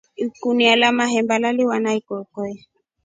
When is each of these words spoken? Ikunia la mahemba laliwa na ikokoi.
Ikunia 0.15 0.75
la 0.75 0.91
mahemba 0.91 1.39
laliwa 1.39 1.79
na 1.79 1.93
ikokoi. 1.95 2.65